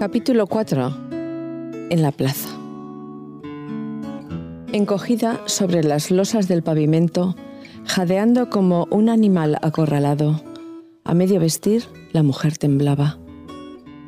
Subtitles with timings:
[0.00, 0.96] Capítulo 4.
[1.90, 2.48] En la plaza.
[4.72, 7.36] Encogida sobre las losas del pavimento,
[7.84, 10.42] jadeando como un animal acorralado,
[11.04, 13.16] a medio vestir, la mujer temblaba.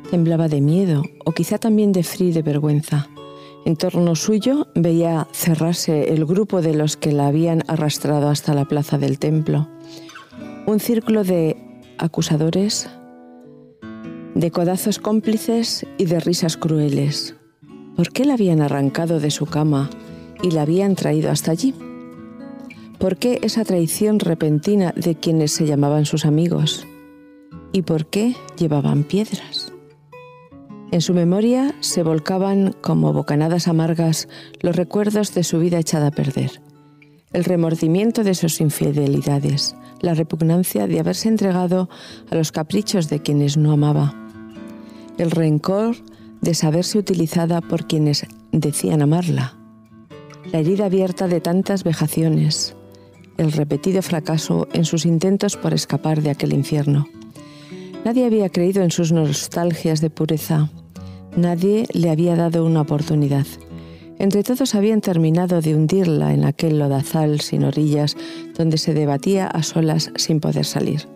[0.09, 3.07] Temblaba de miedo o quizá también de frío y de vergüenza.
[3.63, 8.65] En torno suyo veía cerrarse el grupo de los que la habían arrastrado hasta la
[8.65, 9.69] plaza del templo.
[10.65, 11.60] Un círculo de
[12.01, 12.89] acusadores,
[14.35, 17.35] de codazos cómplices y de risas crueles.
[17.95, 19.89] ¿Por qué la habían arrancado de su cama
[20.41, 21.75] y la habían traído hasta allí?
[22.97, 26.87] ¿Por qué esa traición repentina de quienes se llamaban sus amigos?
[27.71, 29.71] ¿Y por qué llevaban piedras?
[30.91, 34.27] En su memoria se volcaban como bocanadas amargas
[34.59, 36.61] los recuerdos de su vida echada a perder,
[37.31, 41.89] el remordimiento de sus infidelidades, la repugnancia de haberse entregado
[42.29, 44.13] a los caprichos de quienes no amaba,
[45.17, 45.95] el rencor
[46.41, 49.55] de saberse utilizada por quienes decían amarla,
[50.51, 52.75] la herida abierta de tantas vejaciones,
[53.37, 57.07] el repetido fracaso en sus intentos por escapar de aquel infierno.
[58.03, 60.69] Nadie había creído en sus nostalgias de pureza,
[61.35, 63.45] nadie le había dado una oportunidad.
[64.19, 68.15] Entre todos habían terminado de hundirla en aquel lodazal sin orillas
[68.57, 71.07] donde se debatía a solas sin poder salir.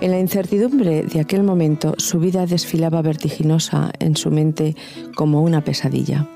[0.00, 4.74] En la incertidumbre de aquel momento su vida desfilaba vertiginosa en su mente
[5.14, 6.28] como una pesadilla.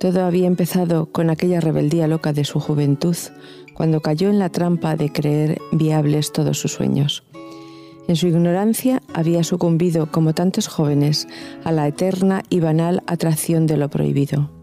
[0.00, 3.16] Todo había empezado con aquella rebeldía loca de su juventud,
[3.74, 7.22] cuando cayó en la trampa de creer viables todos sus sueños.
[8.08, 11.28] En su ignorancia había sucumbido, como tantos jóvenes,
[11.64, 14.55] a la eterna y banal atracción de lo prohibido.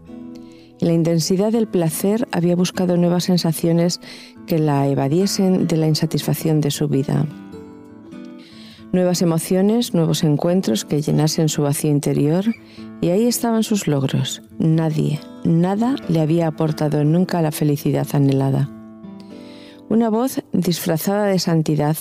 [0.84, 4.02] La intensidad del placer había buscado nuevas sensaciones
[4.46, 7.24] que la evadiesen de la insatisfacción de su vida.
[8.92, 12.44] Nuevas emociones, nuevos encuentros que llenasen su vacío interior
[13.00, 14.42] y ahí estaban sus logros.
[14.58, 18.68] Nadie, nada le había aportado nunca la felicidad anhelada.
[19.88, 21.96] Una voz disfrazada de santidad,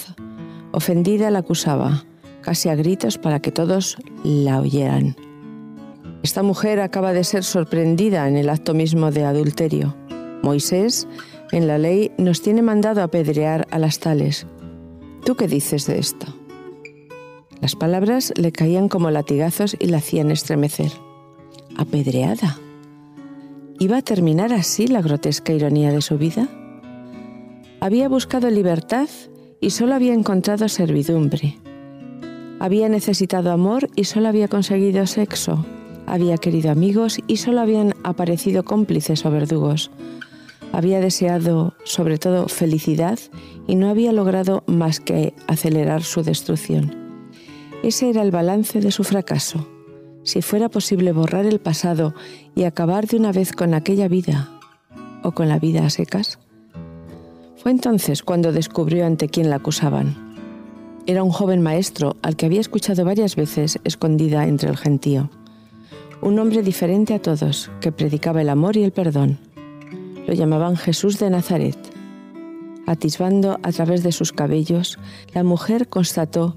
[0.73, 2.03] ofendida, la acusaba,
[2.41, 5.15] casi a gritos para que todos la oyeran.
[6.23, 9.93] Esta mujer acaba de ser sorprendida en el acto mismo de adulterio.
[10.41, 11.05] Moisés,
[11.51, 14.47] en la ley, nos tiene mandado apedrear a las tales.
[15.25, 16.27] ¿Tú qué dices de esto?
[17.59, 20.93] Las palabras le caían como latigazos y la hacían estremecer.
[21.77, 22.57] ¿Apedreada?
[23.79, 26.47] ¿Iba a terminar así la grotesca ironía de su vida?
[27.81, 29.09] Había buscado libertad
[29.59, 31.57] y solo había encontrado servidumbre.
[32.61, 35.65] Había necesitado amor y solo había conseguido sexo
[36.05, 39.91] había querido amigos y solo habían aparecido cómplices o verdugos.
[40.71, 43.19] Había deseado sobre todo felicidad
[43.67, 46.95] y no había logrado más que acelerar su destrucción.
[47.83, 49.67] Ese era el balance de su fracaso.
[50.23, 52.13] Si fuera posible borrar el pasado
[52.55, 54.49] y acabar de una vez con aquella vida
[55.21, 56.39] o con la vida a secas.
[57.57, 60.35] Fue entonces cuando descubrió ante quién la acusaban.
[61.05, 65.29] Era un joven maestro al que había escuchado varias veces escondida entre el gentío
[66.23, 69.39] un hombre diferente a todos, que predicaba el amor y el perdón.
[70.25, 71.77] Lo llamaban Jesús de Nazaret.
[72.87, 74.99] Atisbando a través de sus cabellos,
[75.33, 76.55] la mujer constató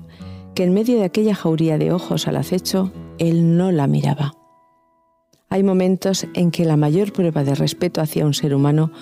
[0.54, 4.34] que en medio de aquella jauría de ojos al acecho, él no la miraba.
[5.48, 8.92] Hay momentos en que la mayor prueba de respeto hacia un ser humano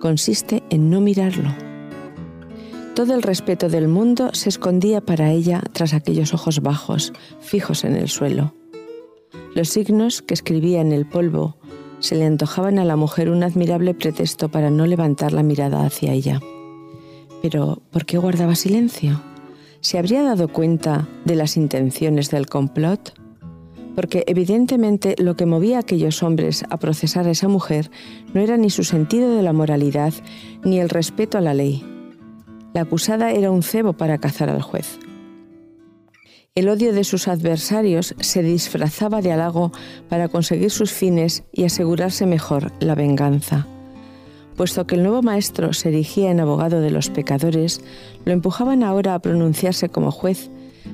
[0.00, 1.54] consiste en no mirarlo.
[2.94, 7.96] Todo el respeto del mundo se escondía para ella tras aquellos ojos bajos, fijos en
[7.96, 8.54] el suelo.
[9.54, 11.56] Los signos que escribía en el polvo
[12.00, 16.12] se le antojaban a la mujer un admirable pretexto para no levantar la mirada hacia
[16.12, 16.40] ella.
[17.40, 19.20] Pero, ¿por qué guardaba silencio?
[19.80, 23.14] ¿Se habría dado cuenta de las intenciones del complot?
[23.94, 27.92] Porque evidentemente lo que movía a aquellos hombres a procesar a esa mujer
[28.32, 30.12] no era ni su sentido de la moralidad
[30.64, 31.84] ni el respeto a la ley.
[32.72, 34.98] La acusada era un cebo para cazar al juez.
[36.56, 39.72] El odio de sus adversarios se disfrazaba de halago
[40.08, 43.66] para conseguir sus fines y asegurarse mejor la venganza.
[44.56, 47.80] Puesto que el nuevo maestro se erigía en abogado de los pecadores,
[48.24, 50.48] lo empujaban ahora a pronunciarse como juez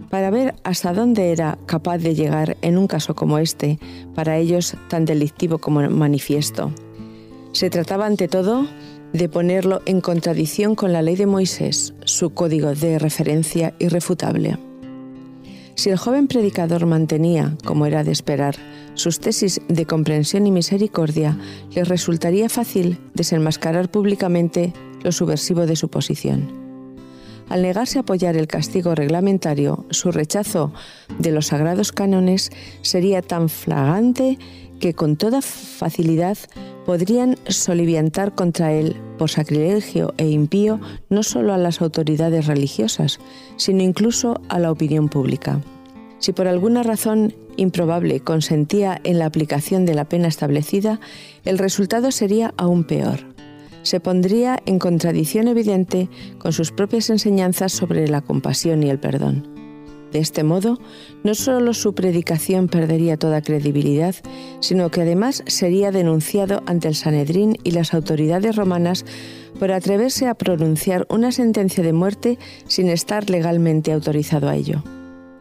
[0.09, 3.79] para ver hasta dónde era capaz de llegar en un caso como este,
[4.15, 6.73] para ellos tan delictivo como manifiesto.
[7.53, 8.67] Se trataba ante todo
[9.12, 14.57] de ponerlo en contradicción con la ley de Moisés, su código de referencia irrefutable.
[15.81, 18.55] Si el joven predicador mantenía, como era de esperar,
[18.93, 21.38] sus tesis de comprensión y misericordia,
[21.75, 26.53] les resultaría fácil desenmascarar públicamente lo subversivo de su posición.
[27.49, 30.71] Al negarse a apoyar el castigo reglamentario, su rechazo
[31.19, 32.50] de los sagrados cánones
[32.83, 34.38] sería tan flagrante
[34.81, 36.37] que con toda facilidad
[36.91, 43.21] podrían soliviantar contra él por sacrilegio e impío no solo a las autoridades religiosas,
[43.55, 45.61] sino incluso a la opinión pública.
[46.19, 50.99] Si por alguna razón improbable consentía en la aplicación de la pena establecida,
[51.45, 53.21] el resultado sería aún peor.
[53.83, 56.09] Se pondría en contradicción evidente
[56.41, 59.50] con sus propias enseñanzas sobre la compasión y el perdón.
[60.12, 60.79] De este modo,
[61.23, 64.15] no solo su predicación perdería toda credibilidad,
[64.61, 69.05] sino que además sería denunciado ante el Sanedrín y las autoridades romanas
[69.59, 74.83] por atreverse a pronunciar una sentencia de muerte sin estar legalmente autorizado a ello.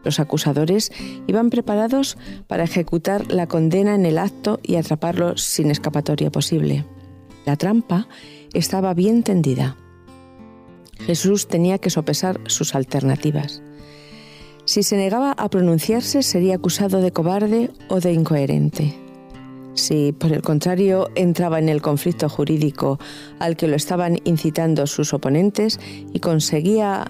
[0.04, 0.92] Los acusadores
[1.26, 6.86] iban preparados para ejecutar la condena en el acto y atraparlo sin escapatoria posible.
[7.44, 8.08] La trampa
[8.54, 9.76] estaba bien tendida.
[11.00, 13.62] Jesús tenía que sopesar sus alternativas.
[14.70, 18.94] Si se negaba a pronunciarse sería acusado de cobarde o de incoherente.
[19.74, 23.00] Si, por el contrario, entraba en el conflicto jurídico
[23.40, 25.80] al que lo estaban incitando sus oponentes
[26.12, 27.04] y conseguía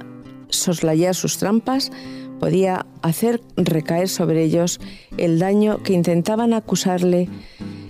[0.49, 1.93] soslayar sus trampas,
[2.39, 4.81] podía hacer recaer sobre ellos
[5.19, 7.29] el daño que intentaban acusarle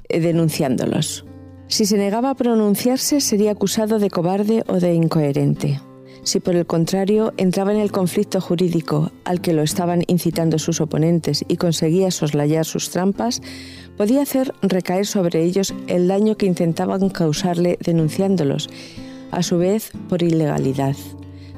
[0.08, 1.24] eh, denunciándolos.
[1.68, 5.80] Si se negaba a pronunciarse sería acusado de cobarde o de incoherente.
[6.22, 10.80] Si por el contrario entraba en el conflicto jurídico al que lo estaban incitando sus
[10.80, 13.40] oponentes y conseguía soslayar sus trampas,
[13.96, 18.68] podía hacer recaer sobre ellos el daño que intentaban causarle denunciándolos,
[19.30, 20.96] a su vez por ilegalidad.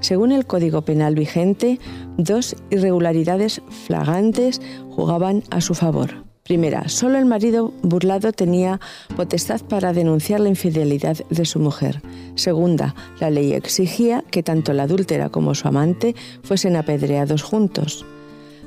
[0.01, 1.79] Según el Código Penal vigente,
[2.17, 4.61] dos irregularidades flagrantes
[4.91, 6.32] jugaban a su favor.
[6.43, 8.81] Primera, solo el marido burlado tenía
[9.17, 12.03] potestad para denunciar la infidelidad de su mujer.
[12.35, 18.05] Segunda, la ley exigía que tanto la adúltera como su amante fuesen apedreados juntos.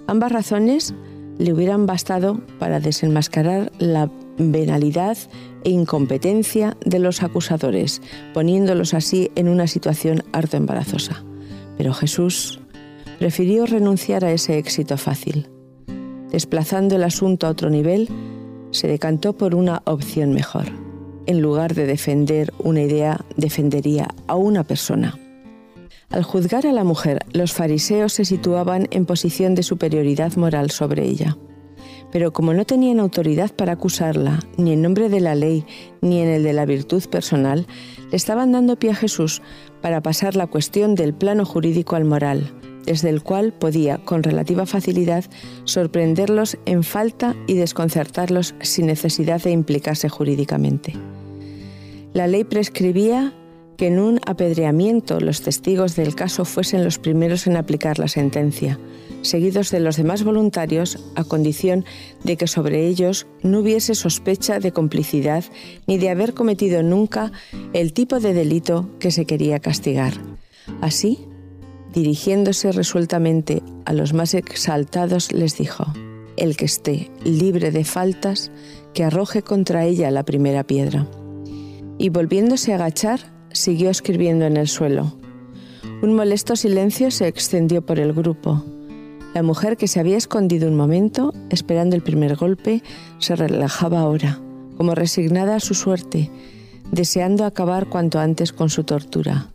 [0.08, 0.94] Ambas razones
[1.38, 5.18] le hubieran bastado para desenmascarar la venalidad
[5.66, 8.02] e incompetencia de los acusadores,
[8.34, 11.24] poniéndolos así en una situación harto embarazosa.
[11.78, 12.62] Pero Jesús
[13.20, 15.50] prefirió renunciar a ese éxito fácil.
[16.36, 18.10] Desplazando el asunto a otro nivel,
[18.72, 20.66] se decantó por una opción mejor.
[21.28, 25.18] En lugar de defender una idea, defendería a una persona.
[26.10, 31.06] Al juzgar a la mujer, los fariseos se situaban en posición de superioridad moral sobre
[31.06, 31.38] ella.
[32.12, 35.66] Pero como no tenían autoridad para acusarla, ni en nombre de la ley,
[36.02, 37.66] ni en el de la virtud personal,
[38.12, 39.42] le estaban dando pie a Jesús
[39.82, 42.52] para pasar la cuestión del plano jurídico al moral,
[42.86, 45.26] desde el cual podía, con relativa facilidad,
[45.64, 50.94] sorprenderlos en falta y desconcertarlos sin necesidad de implicarse jurídicamente.
[52.14, 53.34] La ley prescribía
[53.78, 58.80] que en un apedreamiento los testigos del caso fuesen los primeros en aplicar la sentencia,
[59.22, 61.86] seguidos de los demás voluntarios, a condición
[62.24, 65.44] de que sobre ellos no hubiese sospecha de complicidad
[65.88, 67.32] ni de haber cometido nunca
[67.74, 70.14] el tipo de delito que se quería castigar.
[70.82, 71.20] Así,
[71.96, 75.86] dirigiéndose resueltamente a los más exaltados, les dijo,
[76.36, 78.52] El que esté libre de faltas,
[78.94, 81.08] que arroje contra ella la primera piedra.
[81.98, 83.22] Y volviéndose a agachar,
[83.54, 85.18] siguió escribiendo en el suelo.
[86.02, 88.64] Un molesto silencio se extendió por el grupo.
[89.34, 92.84] La mujer que se había escondido un momento, esperando el primer golpe,
[93.20, 94.42] se relajaba ahora,
[94.76, 96.30] como resignada a su suerte,
[96.92, 99.55] deseando acabar cuanto antes con su tortura.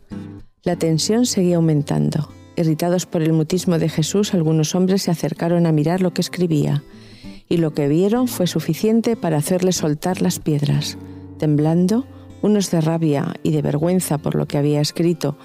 [0.63, 2.29] La tensión seguía aumentando.
[2.55, 6.83] Irritados por el mutismo de Jesús, algunos hombres se acercaron a mirar lo que escribía,
[7.49, 10.99] y lo que vieron fue suficiente para hacerle soltar las piedras.
[11.39, 12.05] Temblando,
[12.43, 15.35] unos de rabia y de vergüenza por lo que había escrito,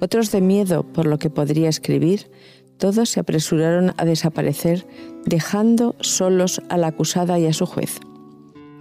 [0.00, 2.30] otros de miedo por lo que podría escribir,
[2.78, 4.86] todos se apresuraron a desaparecer,
[5.26, 8.00] dejando solos a la acusada y a su juez.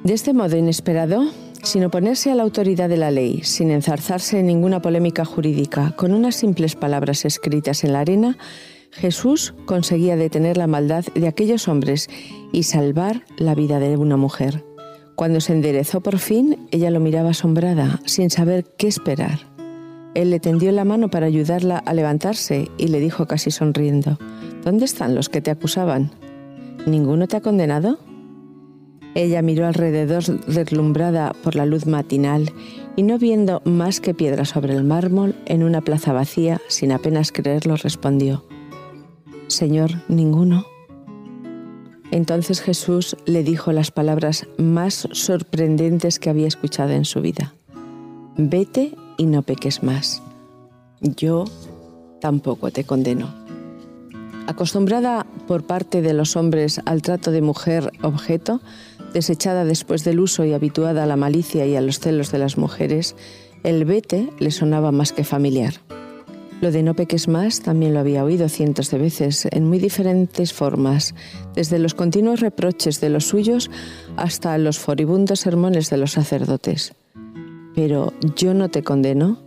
[0.06, 1.26] De este modo inesperado,
[1.64, 6.14] sin oponerse a la autoridad de la ley, sin enzarzarse en ninguna polémica jurídica, con
[6.14, 8.38] unas simples palabras escritas en la arena,
[8.92, 12.10] Jesús conseguía detener la maldad de aquellos hombres
[12.52, 14.64] y salvar la vida de una mujer.
[15.16, 19.40] Cuando se enderezó por fin, ella lo miraba asombrada, sin saber qué esperar.
[20.16, 24.20] Él le tendió la mano para ayudarla a levantarse y le dijo casi sonriendo,
[24.64, 26.12] ¿Dónde están los que te acusaban?
[26.86, 27.98] ¿Ninguno te ha condenado?
[29.16, 32.52] Ella miró alrededor deslumbrada por la luz matinal
[32.96, 37.32] y no viendo más que piedras sobre el mármol en una plaza vacía, sin apenas
[37.32, 38.46] creerlo, respondió,
[39.48, 40.66] Señor, ninguno.
[42.12, 47.54] Entonces Jesús le dijo las palabras más sorprendentes que había escuchado en su vida.
[48.38, 50.22] Vete y no peques más.
[51.02, 51.46] Yo
[52.20, 53.34] tampoco te condeno.
[54.48, 58.62] Acostumbrada por parte de los hombres al trato de mujer objeto,
[59.14, 62.58] desechada después del uso y habituada a la malicia y a los celos de las
[62.58, 63.16] mujeres,
[63.64, 65.76] el vete le sonaba más que familiar.
[66.62, 70.54] Lo de no peques más también lo había oído cientos de veces, en muy diferentes
[70.54, 71.14] formas,
[71.56, 73.70] desde los continuos reproches de los suyos
[74.16, 76.94] hasta los furibundos sermones de los sacerdotes.
[77.76, 79.40] Pero yo no te condeno.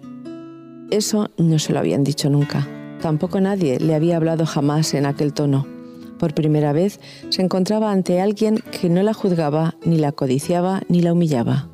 [0.90, 2.68] Eso no se lo habían dicho nunca.
[3.00, 5.75] Tampoco nadie le había hablado jamás en aquel tono.
[6.18, 11.02] Por primera vez se encontraba ante alguien que no la juzgaba, ni la codiciaba, ni
[11.02, 11.68] la humillaba,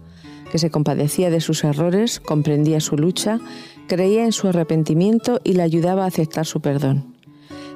[0.51, 3.41] que se compadecía de sus errores, comprendía su lucha,
[3.87, 7.15] creía en su arrepentimiento y le ayudaba a aceptar su perdón.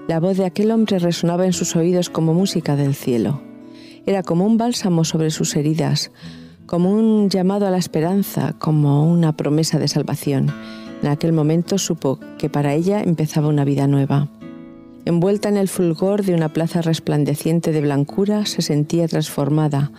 [0.08, 3.40] La voz de aquel hombre resonaba en sus oídos como música del cielo.
[4.06, 6.12] Era como un bálsamo sobre sus heridas,
[6.66, 10.52] como un llamado a la esperanza, como una promesa de salvación.
[11.02, 14.28] En aquel momento supo que para ella empezaba una vida nueva.
[15.06, 19.92] Envuelta en el fulgor de una plaza resplandeciente de blancura, se sentía transformada,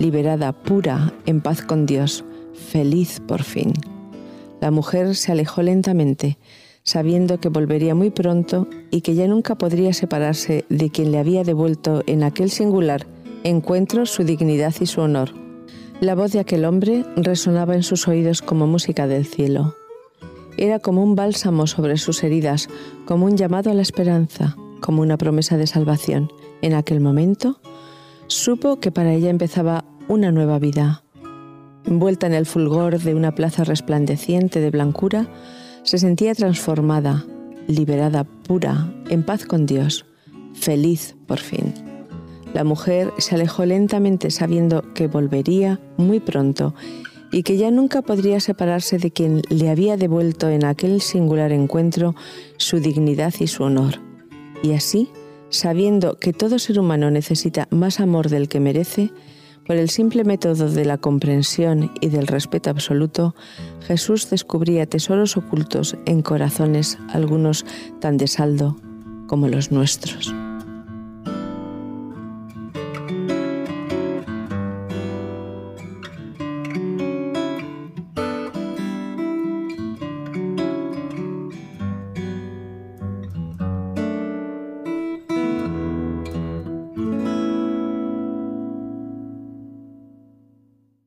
[0.00, 2.24] liberada, pura, en paz con Dios,
[2.54, 3.72] feliz por fin.
[4.60, 6.38] La mujer se alejó lentamente,
[6.82, 11.44] sabiendo que volvería muy pronto y que ya nunca podría separarse de quien le había
[11.44, 13.06] devuelto en aquel singular
[13.44, 15.30] encuentro su dignidad y su honor.
[16.00, 19.76] La voz de aquel hombre resonaba en sus oídos como música del cielo.
[20.58, 22.68] Era como un bálsamo sobre sus heridas,
[23.06, 26.30] como un llamado a la esperanza, como una promesa de salvación.
[26.60, 27.60] En aquel momento,
[28.26, 31.02] supo que para ella empezaba una nueva vida,
[31.88, 35.26] Envuelta en el fulgor de una plaza resplandeciente de blancura,
[35.84, 37.24] se sentía transformada,
[37.66, 40.04] liberada, pura, en paz con Dios,
[40.52, 41.72] feliz por fin.
[42.52, 46.74] La mujer se alejó lentamente sabiendo que volvería muy pronto
[47.30, 52.14] y que ya nunca podría separarse de quien le había devuelto en aquel singular encuentro
[52.56, 54.00] su dignidad y su honor.
[54.62, 55.10] Y así,
[55.50, 59.10] sabiendo que todo ser humano necesita más amor del que merece,
[59.66, 63.34] por el simple método de la comprensión y del respeto absoluto,
[63.86, 67.66] Jesús descubría tesoros ocultos en corazones, algunos
[68.00, 68.76] tan de saldo
[69.26, 70.34] como los nuestros.